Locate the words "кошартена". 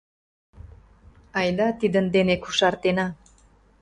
2.43-3.07